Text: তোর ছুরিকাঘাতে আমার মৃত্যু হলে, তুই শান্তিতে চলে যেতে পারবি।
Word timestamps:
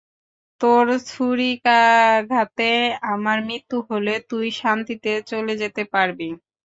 তোর 0.61 0.83
ছুরিকাঘাতে 1.09 2.69
আমার 3.13 3.37
মৃত্যু 3.47 3.77
হলে, 3.89 4.13
তুই 4.29 4.45
শান্তিতে 4.61 5.11
চলে 5.31 5.53
যেতে 5.61 5.83
পারবি। 5.93 6.29